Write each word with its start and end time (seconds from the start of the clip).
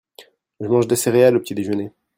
je 0.61 0.65
mange 0.67 0.87
des 0.87 0.95
céréales 0.95 1.37
au 1.37 1.39
petit 1.39 1.53
déjeuner. 1.53 1.91